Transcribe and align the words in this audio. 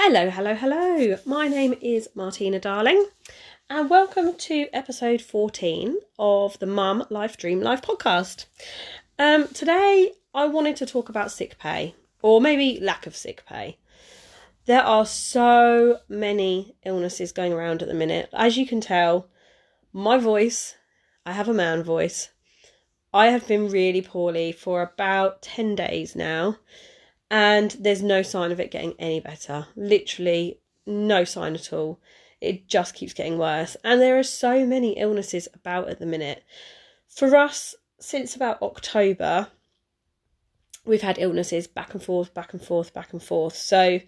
Hello, 0.00 0.30
hello, 0.30 0.54
hello. 0.54 1.18
My 1.26 1.48
name 1.48 1.74
is 1.82 2.08
Martina 2.14 2.60
Darling, 2.60 3.04
and 3.68 3.90
welcome 3.90 4.36
to 4.36 4.68
episode 4.72 5.20
14 5.20 5.98
of 6.20 6.56
the 6.60 6.66
Mum 6.66 7.04
Life 7.10 7.36
Dream 7.36 7.60
Life 7.60 7.82
podcast. 7.82 8.46
Um, 9.18 9.48
today, 9.48 10.12
I 10.32 10.46
wanted 10.46 10.76
to 10.76 10.86
talk 10.86 11.08
about 11.08 11.32
sick 11.32 11.58
pay, 11.58 11.96
or 12.22 12.40
maybe 12.40 12.78
lack 12.80 13.08
of 13.08 13.16
sick 13.16 13.44
pay. 13.44 13.76
There 14.66 14.84
are 14.84 15.04
so 15.04 15.98
many 16.08 16.76
illnesses 16.86 17.32
going 17.32 17.52
around 17.52 17.82
at 17.82 17.88
the 17.88 17.92
minute. 17.92 18.30
As 18.32 18.56
you 18.56 18.68
can 18.68 18.80
tell, 18.80 19.28
my 19.92 20.16
voice, 20.16 20.76
I 21.26 21.32
have 21.32 21.48
a 21.48 21.52
man 21.52 21.82
voice. 21.82 22.30
I 23.12 23.26
have 23.26 23.48
been 23.48 23.68
really 23.68 24.02
poorly 24.02 24.52
for 24.52 24.80
about 24.80 25.42
10 25.42 25.74
days 25.74 26.14
now 26.14 26.56
and 27.30 27.76
there's 27.78 28.02
no 28.02 28.22
sign 28.22 28.52
of 28.52 28.60
it 28.60 28.70
getting 28.70 28.94
any 28.98 29.20
better. 29.20 29.66
Literally, 29.76 30.60
no 30.86 31.24
sign 31.24 31.54
at 31.54 31.72
all. 31.72 32.00
It 32.40 32.68
just 32.68 32.94
keeps 32.94 33.12
getting 33.12 33.38
worse. 33.38 33.76
And 33.84 34.00
there 34.00 34.18
are 34.18 34.24
so 34.24 34.64
many 34.64 34.92
illnesses 34.92 35.48
about 35.54 35.88
at 35.88 35.98
the 35.98 36.06
minute. 36.06 36.44
For 37.08 37.36
us, 37.36 37.74
since 38.00 38.36
about 38.36 38.62
October, 38.62 39.48
we've 40.84 41.02
had 41.02 41.18
illnesses 41.18 41.66
back 41.66 41.92
and 41.92 42.02
forth, 42.02 42.32
back 42.32 42.52
and 42.52 42.62
forth, 42.62 42.94
back 42.94 43.12
and 43.12 43.22
forth. 43.22 43.56
So, 43.56 44.00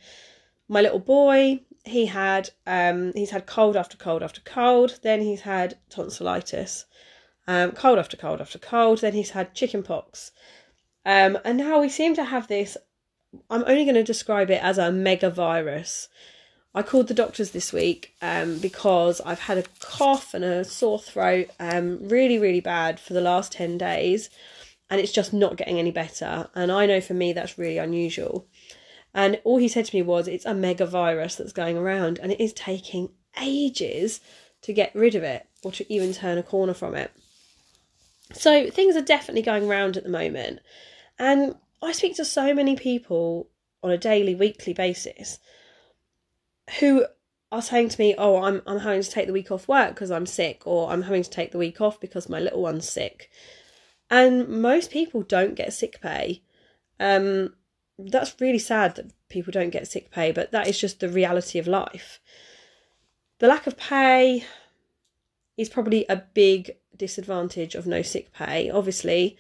my 0.68 0.80
little 0.80 1.01
boy, 1.01 1.60
he 1.84 2.07
had 2.07 2.51
um, 2.66 3.12
he's 3.15 3.30
had 3.30 3.46
cold 3.46 3.77
after 3.77 3.96
cold 3.96 4.23
after 4.23 4.41
cold. 4.43 5.01
Then 5.02 5.21
he's 5.21 5.41
had 5.43 5.79
tonsillitis, 5.91 6.87
um, 7.48 7.73
cold 7.73 7.98
after 7.98 8.16
cold 8.16 8.41
after 8.41 8.59
cold. 8.59 9.01
Then 9.01 9.12
he's 9.12 9.30
had 9.30 9.55
chicken 9.55 9.82
pox. 9.82 10.30
Um, 11.05 11.38
and 11.45 11.59
now 11.59 11.80
we 11.80 11.88
seem 11.88 12.15
to 12.15 12.24
have 12.24 12.46
this 12.46 12.77
I'm 13.48 13.65
only 13.66 13.84
going 13.84 13.95
to 13.95 14.05
describe 14.05 14.51
it 14.51 14.62
as 14.62 14.79
a 14.79 14.93
mega 14.93 15.30
virus. 15.30 16.09
I 16.75 16.83
called 16.83 17.09
the 17.09 17.15
doctors 17.15 17.51
this 17.51 17.73
week 17.73 18.15
um, 18.23 18.59
because 18.59 19.21
I've 19.23 19.41
had 19.41 19.59
a 19.59 19.65
cough 19.80 20.35
and 20.35 20.45
a 20.45 20.65
sore 20.65 21.01
throat, 21.01 21.51
um, 21.59 22.09
really, 22.09 22.38
really 22.38 22.60
bad 22.60 23.01
for 23.01 23.13
the 23.13 23.21
last 23.21 23.52
10 23.52 23.77
days, 23.77 24.30
and 24.88 25.01
it's 25.01 25.13
just 25.13 25.32
not 25.32 25.57
getting 25.57 25.79
any 25.79 25.91
better. 25.91 26.49
And 26.54 26.71
I 26.71 26.87
know 26.87 27.01
for 27.01 27.15
me 27.15 27.32
that's 27.32 27.59
really 27.59 27.79
unusual. 27.79 28.46
And 29.13 29.41
all 29.43 29.59
he 29.59 29.69
said 29.69 29.87
to 29.87 29.97
me 29.97 30.02
was, 30.02 30.29
It's 30.29 30.47
a 30.47 30.54
mega 30.54 30.87
virus 30.87 31.35
that's 31.35 31.52
going 31.52 31.76
around, 31.76 32.21
and 32.21 32.30
it 32.30 32.41
is 32.41 32.52
taking 32.52 33.10
ages 33.41 34.21
to 34.63 34.73
get 34.73 34.95
rid 34.95 35.15
of 35.15 35.23
it 35.23 35.47
or 35.65 35.73
to 35.73 35.93
even 35.93 36.13
turn 36.13 36.38
a 36.38 36.43
corner 36.43 36.74
from 36.74 36.95
it. 36.95 37.10
So 38.32 38.71
things 38.71 38.95
are 38.95 39.02
definitely 39.02 39.43
going 39.43 39.69
around 39.69 39.97
at 39.97 40.04
the 40.04 40.10
moment. 40.10 40.60
And 41.19 41.57
I 41.82 41.92
speak 41.92 42.16
to 42.16 42.24
so 42.24 42.52
many 42.54 42.76
people 42.76 43.48
on 43.82 43.90
a 43.90 43.98
daily, 43.98 44.34
weekly 44.34 44.73
basis 44.74 45.38
who 46.78 47.06
are 47.50 47.62
saying 47.62 47.88
to 47.90 48.00
me, 48.00 48.14
"Oh, 48.16 48.36
I'm 48.42 48.62
I'm 48.66 48.80
having 48.80 49.02
to 49.02 49.10
take 49.10 49.26
the 49.26 49.32
week 49.32 49.50
off 49.50 49.68
work 49.68 49.95
because 49.95 50.10
I'm 50.10 50.26
sick, 50.26 50.66
or 50.66 50.90
I'm 50.90 51.02
having 51.02 51.23
to 51.23 51.30
take 51.30 51.52
the 51.52 51.58
week 51.58 51.80
off 51.80 52.01
because 52.01 52.28
my 52.28 52.38
little 52.38 52.62
one's 52.62 52.88
sick," 52.88 53.30
and 54.10 54.48
most 54.48 54.90
people 54.90 55.23
don't 55.23 55.54
get 55.54 55.73
sick 55.73 56.01
pay. 56.01 56.42
Um, 56.98 57.54
that's 57.98 58.40
really 58.40 58.58
sad 58.58 58.96
that 58.96 59.12
people 59.28 59.52
don't 59.52 59.70
get 59.70 59.88
sick 59.88 60.10
pay, 60.10 60.32
but 60.32 60.52
that 60.52 60.68
is 60.68 60.78
just 60.78 61.01
the 61.01 61.08
reality 61.08 61.58
of 61.58 61.66
life. 61.66 62.20
The 63.38 63.48
lack 63.48 63.66
of 63.66 63.76
pay 63.76 64.44
is 65.56 65.69
probably 65.69 66.06
a 66.08 66.16
big 66.16 66.76
disadvantage 66.97 67.75
of 67.75 67.86
no 67.86 68.03
sick 68.03 68.32
pay. 68.32 68.70
Obviously, 68.70 69.36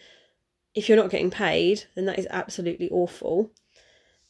if 0.74 0.88
you're 0.88 0.98
not 0.98 1.10
getting 1.10 1.30
paid, 1.30 1.84
then 1.94 2.06
that 2.06 2.18
is 2.18 2.26
absolutely 2.30 2.88
awful. 2.90 3.50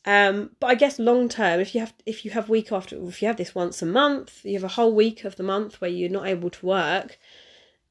Um, 0.06 0.50
but 0.60 0.68
I 0.68 0.74
guess 0.74 0.98
long 0.98 1.28
term, 1.28 1.60
if 1.60 1.74
you 1.74 1.80
have 1.80 1.92
if 2.06 2.24
you 2.24 2.30
have 2.30 2.48
week 2.48 2.72
after 2.72 2.96
if 3.06 3.20
you 3.20 3.28
have 3.28 3.36
this 3.36 3.54
once 3.54 3.82
a 3.82 3.86
month, 3.86 4.40
you 4.44 4.54
have 4.54 4.64
a 4.64 4.68
whole 4.68 4.94
week 4.94 5.24
of 5.24 5.36
the 5.36 5.42
month 5.42 5.80
where 5.80 5.90
you're 5.90 6.08
not 6.08 6.26
able 6.26 6.48
to 6.50 6.66
work, 6.66 7.18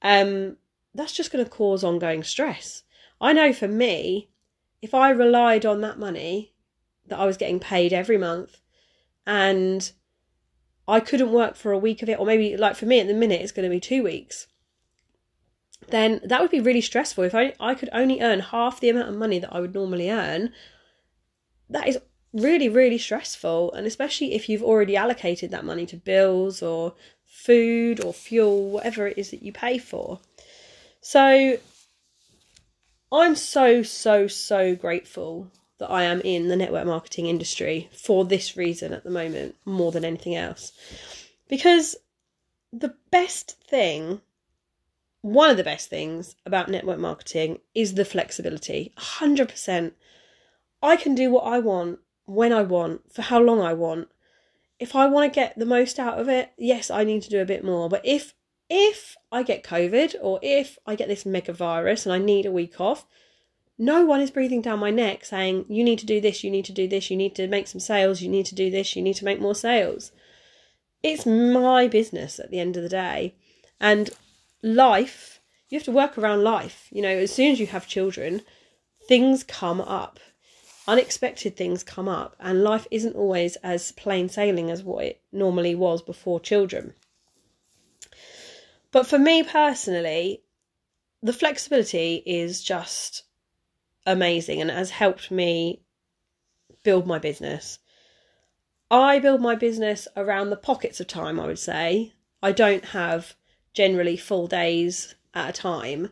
um, 0.02 0.58
that's 0.96 1.14
just 1.14 1.32
going 1.32 1.44
to 1.44 1.50
cause 1.50 1.84
ongoing 1.84 2.24
stress. 2.24 2.84
I 3.22 3.34
know 3.34 3.54
for 3.54 3.68
me, 3.68 4.30
if 4.82 4.94
I 4.94 5.12
relied 5.12 5.66
on 5.66 5.82
that 5.82 6.00
money 6.00 6.54
that 7.08 7.20
I 7.20 7.26
was 7.26 7.38
getting 7.38 7.60
paid 7.60 7.94
every 7.94 8.18
month, 8.18 8.62
and 9.28 9.92
I 10.88 11.00
couldn't 11.00 11.32
work 11.32 11.56
for 11.56 11.72
a 11.72 11.78
week 11.78 12.02
of 12.02 12.10
it, 12.10 12.20
or 12.20 12.26
maybe 12.26 12.58
like 12.58 12.76
for 12.76 12.88
me 12.88 13.00
at 13.00 13.08
the 13.08 13.14
minute, 13.14 13.42
it's 13.42 13.52
going 13.52 13.70
to 13.70 13.76
be 13.76 13.80
two 13.80 14.02
weeks 14.02 14.48
then 15.88 16.22
that 16.24 16.42
would 16.42 16.52
be 16.52 16.60
really 16.60 16.82
stressful. 16.82 17.24
If 17.24 17.34
I, 17.34 17.54
I 17.60 17.74
could 17.74 17.90
only 17.94 18.22
earn 18.22 18.40
half 18.40 18.80
the 18.80 18.90
amount 18.90 19.10
of 19.10 19.16
money 19.16 19.40
that 19.40 19.54
I 19.54 19.60
would 19.60 19.74
normally 19.74 20.12
earn, 20.12 20.52
that 21.70 21.88
is 21.88 21.98
really, 22.34 22.70
really 22.70 22.98
stressful. 22.98 23.74
And 23.74 23.88
especially 23.88 24.34
if 24.34 24.50
you've 24.50 24.64
already 24.64 24.96
allocated 24.96 25.52
that 25.52 25.66
money 25.66 25.86
to 25.88 25.98
bills 25.98 26.62
or 26.62 26.94
food 27.26 28.04
or 28.04 28.14
fuel, 28.14 28.70
whatever 28.70 29.08
it 29.08 29.18
is 29.18 29.32
that 29.32 29.42
you 29.42 29.52
pay 29.52 29.78
for. 29.78 30.20
So 31.02 31.58
I'm 33.12 33.36
so, 33.36 33.82
so, 33.82 34.28
so 34.28 34.76
grateful 34.76 35.52
that 35.80 35.90
I 35.90 36.04
am 36.04 36.22
in 36.22 36.50
the 36.50 36.56
network 36.56 36.86
marketing 36.86 37.28
industry 37.28 37.90
for 37.94 38.26
this 38.26 38.58
reason 38.58 38.94
at 38.94 39.04
the 39.04 39.10
moment, 39.10 39.56
more 39.66 39.92
than 39.92 40.06
anything 40.06 40.36
else. 40.36 40.74
Because 41.48 41.96
the 42.72 42.94
best 43.10 43.58
thing 43.68 44.22
one 45.22 45.50
of 45.50 45.58
the 45.58 45.64
best 45.64 45.90
things 45.90 46.36
about 46.46 46.70
network 46.70 47.00
marketing 47.00 47.60
is 47.76 47.96
the 47.96 48.06
flexibility. 48.06 48.94
100%. 48.98 49.94
I 50.82 50.96
can 50.96 51.16
do 51.16 51.30
what 51.32 51.42
I 51.42 51.60
want, 51.60 52.00
when 52.26 52.54
I 52.54 52.64
want, 52.64 53.12
for 53.12 53.24
how 53.24 53.40
long 53.40 53.60
I 53.60 53.74
want. 53.74 54.10
If 54.80 54.96
I 54.96 55.08
want 55.08 55.32
to 55.32 55.36
get 55.40 55.60
the 55.60 55.66
most 55.66 56.00
out 56.00 56.20
of 56.20 56.30
it, 56.30 56.52
yes, 56.58 56.90
I 56.90 57.04
need 57.04 57.22
to 57.24 57.30
do 57.30 57.42
a 57.42 57.46
bit 57.46 57.66
more. 57.66 57.90
But 57.90 58.06
if 58.06 58.34
if 58.70 59.18
I 59.32 59.44
get 59.44 59.64
COVID 59.64 60.16
or 60.22 60.40
if 60.44 60.78
I 60.86 60.96
get 60.96 61.08
this 61.08 61.26
mega 61.26 61.52
virus 61.52 62.06
and 62.06 62.14
I 62.14 62.20
need 62.20 62.46
a 62.46 62.52
week 62.52 62.80
off, 62.80 63.06
no 63.78 64.06
one 64.06 64.22
is 64.22 64.30
breathing 64.30 64.62
down 64.62 64.80
my 64.80 64.92
neck 64.92 65.26
saying, 65.26 65.66
you 65.70 65.84
need 65.84 66.00
to 66.00 66.06
do 66.06 66.22
this, 66.22 66.44
you 66.44 66.52
need 66.52 66.66
to 66.66 66.72
do 66.72 66.88
this, 66.88 67.10
you 67.10 67.18
need 67.18 67.34
to 67.36 67.48
make 67.48 67.68
some 67.68 67.80
sales, 67.80 68.22
you 68.22 68.30
need 68.30 68.46
to 68.48 68.56
do 68.56 68.70
this, 68.70 68.96
you 68.96 69.02
need 69.02 69.16
to 69.16 69.26
make 69.26 69.40
more 69.40 69.56
sales. 69.56 70.12
It's 71.02 71.26
my 71.26 71.88
business 71.88 72.40
at 72.40 72.52
the 72.52 72.60
end 72.60 72.78
of 72.78 72.84
the 72.84 72.90
day. 72.90 73.36
And 73.80 74.10
life, 74.62 75.40
you 75.70 75.78
have 75.78 75.86
to 75.86 75.92
work 75.92 76.18
around 76.18 76.44
life. 76.44 76.88
You 76.92 77.02
know, 77.02 77.10
as 77.10 77.34
soon 77.34 77.52
as 77.52 77.60
you 77.60 77.68
have 77.68 77.88
children, 77.88 78.42
things 79.08 79.44
come 79.44 79.82
up. 79.82 80.20
Unexpected 80.88 81.56
things 81.56 81.84
come 81.84 82.08
up, 82.08 82.36
and 82.40 82.64
life 82.64 82.88
isn't 82.90 83.16
always 83.16 83.56
as 83.58 83.92
plain 83.92 84.28
sailing 84.28 84.72
as 84.72 84.84
what 84.84 85.06
it 85.06 85.22
normally 85.32 85.76
was 85.76 86.02
before 86.02 86.40
children. 86.40 86.96
But 88.92 89.06
for 89.06 89.20
me 89.20 89.44
personally, 89.44 90.42
the 91.22 91.34
flexibility 91.34 92.24
is 92.26 92.64
just 92.64 93.24
amazing 94.06 94.62
and 94.62 94.72
has 94.72 94.90
helped 94.90 95.30
me 95.30 95.84
build 96.84 97.06
my 97.06 97.20
business. 97.20 97.78
I 98.90 99.20
build 99.20 99.42
my 99.42 99.54
business 99.54 100.08
around 100.18 100.50
the 100.50 100.56
pockets 100.56 101.00
of 101.00 101.06
time, 101.06 101.40
I 101.40 101.46
would 101.46 101.60
say. 101.60 102.14
I 102.42 102.52
don't 102.52 102.86
have 102.86 103.36
generally 103.74 104.18
full 104.18 104.48
days 104.48 105.16
at 105.34 105.50
a 105.50 105.54
time. 105.54 106.10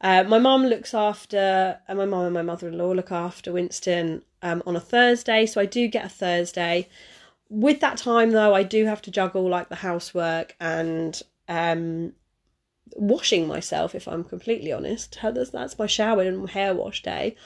Uh, 0.00 0.24
my 0.24 0.38
mum 0.38 0.64
looks 0.64 0.94
after, 0.94 1.78
and 1.86 1.98
my 1.98 2.06
mum 2.06 2.24
and 2.24 2.34
my 2.34 2.42
mother 2.42 2.68
in 2.68 2.78
law 2.78 2.90
look 2.92 3.12
after 3.12 3.52
Winston 3.52 4.22
um, 4.42 4.62
on 4.66 4.76
a 4.76 4.80
Thursday, 4.80 5.44
so 5.46 5.60
I 5.60 5.66
do 5.66 5.88
get 5.88 6.06
a 6.06 6.08
Thursday. 6.08 6.88
With 7.50 7.80
that 7.80 7.98
time, 7.98 8.30
though, 8.30 8.54
I 8.54 8.62
do 8.62 8.86
have 8.86 9.02
to 9.02 9.10
juggle 9.10 9.48
like 9.48 9.68
the 9.68 9.76
housework 9.76 10.56
and 10.60 11.20
um, 11.48 12.12
washing 12.96 13.46
myself, 13.46 13.94
if 13.94 14.08
I'm 14.08 14.24
completely 14.24 14.72
honest. 14.72 15.18
That's 15.22 15.78
my 15.78 15.86
shower 15.86 16.22
and 16.22 16.48
hair 16.48 16.74
wash 16.74 17.02
day. 17.02 17.36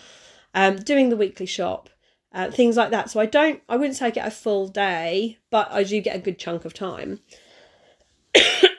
Um, 0.53 0.76
doing 0.76 1.09
the 1.09 1.16
weekly 1.16 1.47
shop, 1.47 1.91
uh, 2.32 2.50
things 2.50 2.76
like 2.76 2.91
that. 2.91 3.10
So 3.10 3.19
I 3.19 3.26
don't, 3.26 3.60
I 3.69 3.76
wouldn't 3.76 3.97
say 3.97 4.06
I 4.06 4.10
get 4.10 4.28
a 4.28 4.31
full 4.31 4.69
day, 4.69 5.38
but 5.50 5.73
I 5.73 5.82
do 5.82 6.00
get 6.00 6.14
a 6.14 6.20
good 6.20 6.38
chunk 6.38 6.64
of 6.64 6.75
time 6.75 7.19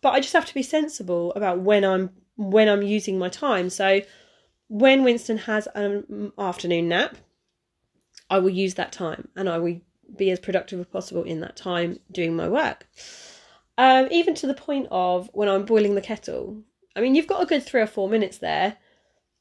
but 0.00 0.10
I 0.10 0.20
just 0.20 0.32
have 0.32 0.46
to 0.46 0.54
be 0.54 0.62
sensible 0.62 1.32
about 1.34 1.60
when 1.60 1.84
I'm 1.84 2.10
when 2.36 2.68
I'm 2.68 2.82
using 2.82 3.18
my 3.18 3.28
time. 3.28 3.68
So 3.68 4.00
when 4.68 5.02
Winston 5.02 5.38
has 5.38 5.66
an 5.74 6.32
afternoon 6.38 6.88
nap, 6.88 7.16
I 8.30 8.38
will 8.38 8.50
use 8.50 8.74
that 8.74 8.92
time 8.92 9.28
and 9.34 9.48
I 9.48 9.58
will 9.58 9.80
be 10.16 10.30
as 10.30 10.38
productive 10.38 10.80
as 10.80 10.86
possible 10.86 11.22
in 11.22 11.40
that 11.40 11.56
time 11.56 11.98
doing 12.12 12.36
my 12.36 12.48
work. 12.48 12.86
Um, 13.76 14.08
even 14.10 14.34
to 14.36 14.46
the 14.46 14.54
point 14.54 14.88
of 14.90 15.30
when 15.32 15.48
I'm 15.48 15.64
boiling 15.64 15.94
the 15.94 16.00
kettle. 16.00 16.62
I 16.96 17.00
mean, 17.00 17.14
you've 17.14 17.26
got 17.26 17.42
a 17.42 17.46
good 17.46 17.62
three 17.62 17.80
or 17.80 17.86
four 17.86 18.08
minutes 18.08 18.38
there. 18.38 18.76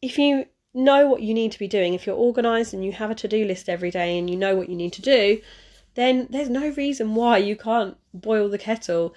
If 0.02 0.18
you 0.18 0.46
know 0.74 1.08
what 1.08 1.24
you 1.24 1.34
need 1.34 1.52
to 1.54 1.60
be 1.60 1.68
doing, 1.68 1.94
if 1.94 2.06
you're 2.06 2.16
organised 2.16 2.74
and 2.74 2.86
you 2.86 2.92
have 2.92 3.10
a 3.10 3.16
to 3.16 3.28
do 3.28 3.46
list 3.46 3.68
every 3.68 3.90
day 3.90 4.18
and 4.18 4.30
you 4.30 4.36
know 4.36 4.56
what 4.56 4.70
you 4.70 4.76
need 4.76 4.94
to 4.94 5.02
do, 5.02 5.42
then 5.96 6.28
there's 6.30 6.50
no 6.50 6.70
reason 6.70 7.16
why 7.16 7.38
you 7.38 7.56
can't 7.56 7.98
boil 8.14 8.48
the 8.48 8.60
kettle, 8.60 9.16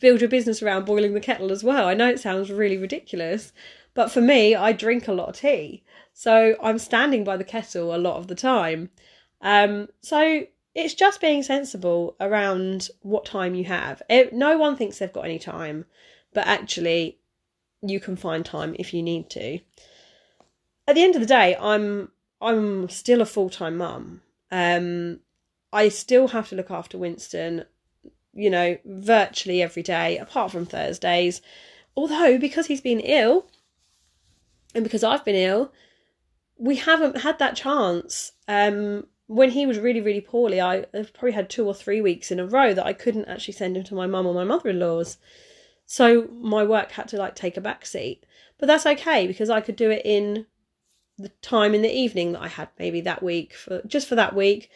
build 0.00 0.20
your 0.20 0.30
business 0.30 0.62
around 0.62 0.86
boiling 0.86 1.14
the 1.14 1.20
kettle 1.20 1.52
as 1.52 1.64
well. 1.64 1.86
I 1.86 1.94
know 1.94 2.08
it 2.08 2.20
sounds 2.20 2.50
really 2.50 2.76
ridiculous, 2.76 3.52
but 3.94 4.10
for 4.10 4.20
me, 4.20 4.54
I 4.54 4.72
drink 4.72 5.08
a 5.08 5.12
lot 5.12 5.28
of 5.28 5.36
tea. 5.36 5.82
So 6.12 6.56
I'm 6.62 6.78
standing 6.78 7.24
by 7.24 7.36
the 7.36 7.44
kettle 7.44 7.94
a 7.94 7.98
lot 7.98 8.16
of 8.16 8.28
the 8.28 8.34
time. 8.34 8.90
Um, 9.40 9.88
so 10.00 10.46
it's 10.74 10.94
just 10.94 11.20
being 11.20 11.42
sensible 11.42 12.16
around 12.20 12.88
what 13.02 13.24
time 13.24 13.54
you 13.54 13.64
have. 13.64 14.02
It, 14.08 14.32
no 14.32 14.58
one 14.58 14.76
thinks 14.76 14.98
they've 14.98 15.12
got 15.12 15.24
any 15.24 15.38
time, 15.38 15.84
but 16.32 16.46
actually, 16.46 17.18
you 17.82 18.00
can 18.00 18.16
find 18.16 18.44
time 18.44 18.74
if 18.78 18.94
you 18.94 19.02
need 19.02 19.30
to. 19.30 19.60
At 20.88 20.94
the 20.94 21.02
end 21.02 21.14
of 21.14 21.20
the 21.20 21.26
day, 21.26 21.56
I'm 21.60 22.10
I'm 22.40 22.88
still 22.88 23.20
a 23.20 23.26
full 23.26 23.50
time 23.50 23.76
mum. 23.76 24.22
Um, 24.50 25.20
I 25.72 25.88
still 25.88 26.28
have 26.28 26.48
to 26.50 26.56
look 26.56 26.70
after 26.70 26.98
Winston, 26.98 27.64
you 28.34 28.50
know, 28.50 28.76
virtually 28.84 29.62
every 29.62 29.82
day, 29.82 30.18
apart 30.18 30.52
from 30.52 30.66
Thursdays. 30.66 31.40
Although, 31.96 32.38
because 32.38 32.66
he's 32.66 32.80
been 32.80 33.00
ill, 33.00 33.46
and 34.74 34.84
because 34.84 35.04
I've 35.04 35.24
been 35.24 35.36
ill, 35.36 35.72
we 36.56 36.76
haven't 36.76 37.18
had 37.18 37.38
that 37.38 37.56
chance. 37.56 38.32
Um, 38.48 39.06
when 39.26 39.50
he 39.50 39.66
was 39.66 39.78
really, 39.78 40.00
really 40.00 40.20
poorly, 40.20 40.60
I 40.60 40.84
probably 41.14 41.32
had 41.32 41.48
two 41.48 41.66
or 41.66 41.74
three 41.74 42.00
weeks 42.00 42.30
in 42.30 42.40
a 42.40 42.46
row 42.46 42.74
that 42.74 42.86
I 42.86 42.92
couldn't 42.92 43.26
actually 43.26 43.54
send 43.54 43.76
him 43.76 43.84
to 43.84 43.94
my 43.94 44.06
mum 44.06 44.26
or 44.26 44.34
my 44.34 44.44
mother 44.44 44.70
in 44.70 44.80
law's. 44.80 45.16
So 45.86 46.28
my 46.32 46.64
work 46.64 46.92
had 46.92 47.08
to 47.08 47.16
like 47.16 47.34
take 47.34 47.56
a 47.56 47.62
back 47.62 47.86
seat. 47.86 48.24
But 48.58 48.66
that's 48.66 48.86
okay 48.86 49.26
because 49.26 49.50
I 49.50 49.60
could 49.60 49.76
do 49.76 49.90
it 49.90 50.02
in 50.04 50.46
the 51.18 51.28
time 51.42 51.74
in 51.74 51.82
the 51.82 51.92
evening 51.92 52.32
that 52.32 52.42
I 52.42 52.48
had 52.48 52.68
maybe 52.78 53.00
that 53.02 53.22
week 53.22 53.54
for 53.54 53.82
just 53.86 54.08
for 54.08 54.14
that 54.14 54.34
week. 54.34 54.70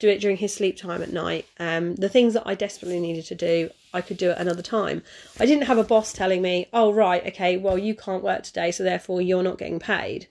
Do 0.00 0.08
it 0.08 0.20
during 0.20 0.38
his 0.38 0.52
sleep 0.52 0.76
time 0.76 1.02
at 1.02 1.12
night. 1.12 1.46
Um, 1.58 1.94
the 1.94 2.08
things 2.08 2.34
that 2.34 2.42
I 2.46 2.54
desperately 2.54 2.98
needed 2.98 3.26
to 3.26 3.34
do, 3.34 3.70
I 3.94 4.00
could 4.00 4.16
do 4.16 4.30
at 4.30 4.38
another 4.38 4.62
time. 4.62 5.04
I 5.38 5.46
didn't 5.46 5.66
have 5.66 5.78
a 5.78 5.84
boss 5.84 6.12
telling 6.12 6.42
me, 6.42 6.66
"Oh 6.72 6.92
right, 6.92 7.24
okay, 7.28 7.56
well 7.56 7.78
you 7.78 7.94
can't 7.94 8.24
work 8.24 8.42
today, 8.42 8.72
so 8.72 8.82
therefore 8.82 9.22
you're 9.22 9.44
not 9.44 9.58
getting 9.58 9.78
paid." 9.78 10.26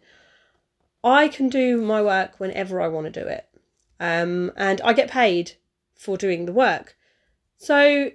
I 1.03 1.29
can 1.29 1.47
do 1.47 1.77
my 1.77 2.01
work 2.01 2.39
whenever 2.39 2.81
I 2.81 2.89
want 2.89 3.13
to 3.13 3.23
do 3.23 3.27
it, 3.27 3.47
um, 3.99 4.51
and 4.57 4.81
I 4.81 4.91
get 4.91 5.09
paid 5.09 5.53
for 5.95 6.17
doing 6.17 6.45
the 6.45 6.51
work. 6.51 6.97
So 7.57 8.11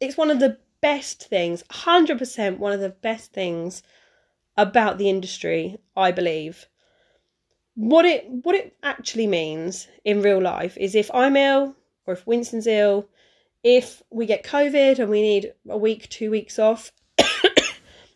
it's 0.00 0.16
one 0.16 0.30
of 0.30 0.40
the 0.40 0.58
best 0.80 1.28
things, 1.28 1.62
100% 1.70 2.58
one 2.58 2.72
of 2.72 2.80
the 2.80 2.88
best 2.88 3.32
things 3.32 3.82
about 4.56 4.98
the 4.98 5.08
industry, 5.08 5.78
I 5.96 6.10
believe. 6.10 6.66
What 7.74 8.04
it 8.04 8.28
what 8.28 8.54
it 8.54 8.76
actually 8.82 9.26
means 9.26 9.88
in 10.04 10.22
real 10.22 10.40
life 10.40 10.76
is 10.76 10.94
if 10.94 11.10
I'm 11.14 11.36
ill 11.36 11.76
or 12.06 12.14
if 12.14 12.26
Winston's 12.26 12.66
ill, 12.66 13.08
if 13.62 14.02
we 14.10 14.26
get 14.26 14.44
COVID 14.44 14.98
and 14.98 15.10
we 15.10 15.22
need 15.22 15.52
a 15.68 15.78
week, 15.78 16.08
two 16.08 16.30
weeks 16.30 16.58
off, 16.58 16.92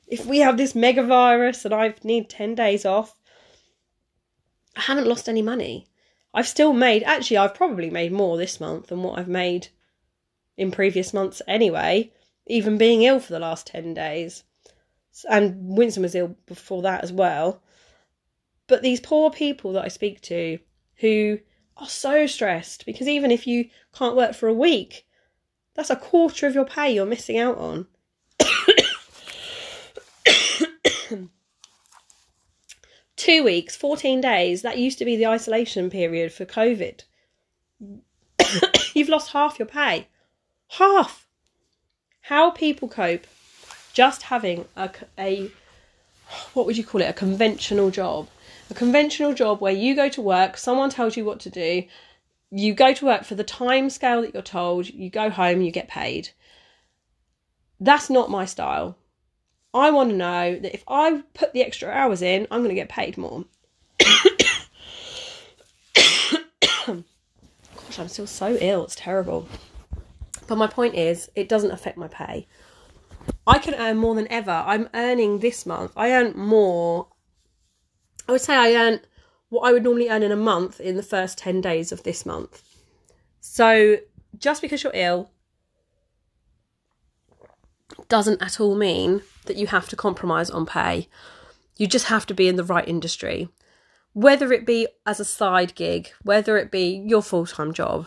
if 0.06 0.26
we 0.26 0.38
have 0.38 0.56
this 0.56 0.74
mega 0.74 1.02
virus 1.02 1.64
and 1.64 1.72
I 1.74 1.94
need 2.02 2.28
10 2.28 2.54
days 2.54 2.84
off, 2.84 3.16
I 4.76 4.82
haven't 4.82 5.06
lost 5.06 5.28
any 5.28 5.42
money. 5.42 5.86
I've 6.32 6.48
still 6.48 6.72
made, 6.72 7.04
actually, 7.04 7.36
I've 7.36 7.54
probably 7.54 7.90
made 7.90 8.10
more 8.12 8.36
this 8.36 8.58
month 8.58 8.88
than 8.88 9.02
what 9.02 9.18
I've 9.18 9.28
made 9.28 9.68
in 10.56 10.72
previous 10.72 11.14
months 11.14 11.40
anyway, 11.46 12.10
even 12.46 12.78
being 12.78 13.02
ill 13.02 13.20
for 13.20 13.32
the 13.32 13.38
last 13.38 13.66
10 13.68 13.94
days 13.94 14.44
and 15.28 15.76
Winston 15.76 16.02
was 16.02 16.14
ill 16.14 16.36
before 16.46 16.82
that 16.82 17.04
as 17.04 17.12
well. 17.12 17.62
But 18.66 18.82
these 18.82 19.00
poor 19.00 19.30
people 19.30 19.72
that 19.74 19.84
I 19.84 19.88
speak 19.88 20.20
to 20.22 20.58
who 20.96 21.38
are 21.76 21.88
so 21.88 22.26
stressed 22.26 22.86
because 22.86 23.08
even 23.08 23.30
if 23.30 23.46
you 23.46 23.68
can't 23.94 24.16
work 24.16 24.34
for 24.34 24.48
a 24.48 24.54
week, 24.54 25.06
that's 25.74 25.90
a 25.90 25.96
quarter 25.96 26.46
of 26.46 26.54
your 26.54 26.64
pay 26.64 26.94
you're 26.94 27.04
missing 27.04 27.38
out 27.38 27.58
on. 27.58 27.86
Two 33.16 33.44
weeks, 33.44 33.76
14 33.76 34.20
days, 34.20 34.62
that 34.62 34.78
used 34.78 34.98
to 34.98 35.04
be 35.04 35.16
the 35.16 35.26
isolation 35.26 35.90
period 35.90 36.32
for 36.32 36.44
COVID. 36.44 37.02
You've 38.94 39.08
lost 39.08 39.32
half 39.32 39.58
your 39.58 39.66
pay. 39.66 40.06
Half! 40.68 41.26
How 42.22 42.50
people 42.50 42.88
cope 42.88 43.26
just 43.92 44.22
having 44.22 44.64
a, 44.76 44.90
a 45.18 45.50
what 46.52 46.66
would 46.66 46.76
you 46.76 46.84
call 46.84 47.00
it 47.00 47.10
a 47.10 47.12
conventional 47.12 47.90
job? 47.90 48.28
A 48.70 48.74
conventional 48.74 49.34
job 49.34 49.60
where 49.60 49.72
you 49.72 49.94
go 49.94 50.08
to 50.08 50.20
work 50.20 50.56
someone 50.56 50.90
tells 50.90 51.16
you 51.16 51.24
what 51.24 51.40
to 51.40 51.50
do 51.50 51.84
you 52.56 52.72
go 52.72 52.94
to 52.94 53.04
work 53.04 53.24
for 53.24 53.34
the 53.34 53.42
time 53.42 53.90
scale 53.90 54.22
that 54.22 54.32
you're 54.32 54.42
told 54.42 54.88
you 54.88 55.10
go 55.10 55.28
home 55.28 55.60
you 55.60 55.72
get 55.72 55.88
paid. 55.88 56.28
That's 57.80 58.08
not 58.08 58.30
my 58.30 58.44
style. 58.44 58.96
I 59.72 59.90
want 59.90 60.10
to 60.10 60.16
know 60.16 60.60
that 60.60 60.72
if 60.72 60.84
i 60.86 61.22
put 61.34 61.52
the 61.52 61.62
extra 61.62 61.90
hours 61.90 62.22
in 62.22 62.46
i'm 62.50 62.60
going 62.60 62.68
to 62.68 62.76
get 62.76 62.88
paid 62.88 63.18
more. 63.18 63.44
Gosh 66.86 67.98
i'm 67.98 68.08
still 68.08 68.28
so 68.28 68.56
ill 68.60 68.84
it's 68.84 68.94
terrible. 68.94 69.48
But 70.46 70.56
my 70.56 70.68
point 70.68 70.94
is 70.94 71.30
it 71.34 71.48
doesn't 71.48 71.72
affect 71.72 71.98
my 71.98 72.06
pay 72.06 72.46
I 73.46 73.58
can 73.58 73.74
earn 73.74 73.98
more 73.98 74.14
than 74.14 74.30
ever. 74.30 74.50
I'm 74.66 74.88
earning 74.94 75.40
this 75.40 75.66
month. 75.66 75.92
I 75.96 76.12
earn 76.12 76.36
more. 76.36 77.08
I 78.28 78.32
would 78.32 78.40
say 78.40 78.56
I 78.56 78.74
earn 78.74 79.00
what 79.50 79.68
I 79.68 79.72
would 79.72 79.84
normally 79.84 80.08
earn 80.08 80.22
in 80.22 80.32
a 80.32 80.36
month 80.36 80.80
in 80.80 80.96
the 80.96 81.02
first 81.02 81.38
10 81.38 81.60
days 81.60 81.92
of 81.92 82.02
this 82.02 82.24
month. 82.24 82.62
So 83.40 83.98
just 84.38 84.62
because 84.62 84.82
you're 84.82 84.92
ill 84.94 85.30
doesn't 88.08 88.42
at 88.42 88.60
all 88.60 88.74
mean 88.74 89.22
that 89.46 89.56
you 89.56 89.66
have 89.68 89.88
to 89.88 89.96
compromise 89.96 90.50
on 90.50 90.66
pay. 90.66 91.08
You 91.76 91.86
just 91.86 92.06
have 92.06 92.26
to 92.26 92.34
be 92.34 92.48
in 92.48 92.56
the 92.56 92.64
right 92.64 92.86
industry, 92.86 93.48
whether 94.12 94.52
it 94.52 94.66
be 94.66 94.86
as 95.06 95.20
a 95.20 95.24
side 95.24 95.74
gig, 95.74 96.10
whether 96.22 96.56
it 96.56 96.70
be 96.70 97.02
your 97.06 97.22
full 97.22 97.46
time 97.46 97.72
job. 97.72 98.06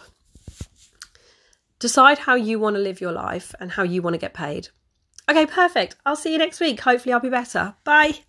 Decide 1.80 2.19
how 2.19 2.36
you 2.36 2.60
want 2.60 2.75
to 2.75 2.81
live 2.81 3.01
your 3.01 3.12
life 3.12 3.54
and 3.60 3.74
how 3.74 3.84
you 3.84 4.01
want 4.01 4.16
to 4.16 4.19
get 4.19 4.34
paid. 4.34 4.69
Okay, 5.29 5.45
perfect. 5.45 5.95
I'll 6.06 6.15
see 6.15 6.31
you 6.31 6.38
next 6.38 6.59
week. 6.59 6.79
Hopefully, 6.81 7.13
I'll 7.13 7.19
be 7.19 7.29
better. 7.29 7.75
Bye. 7.83 8.19